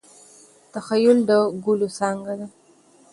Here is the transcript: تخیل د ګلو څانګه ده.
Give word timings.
تخیل 0.73 1.17
د 1.29 1.31
ګلو 1.63 1.87
څانګه 1.97 2.33
ده. 2.39 2.47